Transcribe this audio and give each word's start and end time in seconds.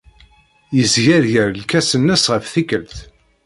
Yesgerger 0.77 1.49
lkas-nnes 1.61 2.23
ɣef 2.33 2.45
tikkelt. 2.53 2.95